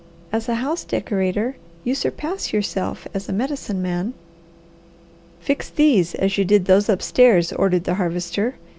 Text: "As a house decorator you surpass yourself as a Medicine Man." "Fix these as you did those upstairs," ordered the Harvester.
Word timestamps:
"As 0.33 0.49
a 0.49 0.55
house 0.55 0.83
decorator 0.83 1.57
you 1.83 1.93
surpass 1.93 2.51
yourself 2.51 3.05
as 3.13 3.29
a 3.29 3.31
Medicine 3.33 3.83
Man." 3.83 4.15
"Fix 5.39 5.69
these 5.69 6.15
as 6.15 6.39
you 6.39 6.43
did 6.43 6.65
those 6.65 6.89
upstairs," 6.89 7.53
ordered 7.53 7.83
the 7.83 7.93
Harvester. 7.93 8.55